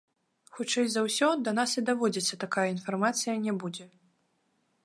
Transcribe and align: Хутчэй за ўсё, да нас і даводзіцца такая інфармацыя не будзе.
Хутчэй 0.55 0.87
за 0.93 1.03
ўсё, 1.07 1.29
да 1.47 1.53
нас 1.59 1.75
і 1.81 1.85
даводзіцца 1.89 2.41
такая 2.47 2.67
інфармацыя 2.75 3.41
не 3.45 3.53
будзе. 3.65 3.85